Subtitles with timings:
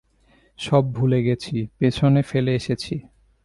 [0.59, 2.95] সব ভুলে গেছি, পেছনে ফেলে এসেছি।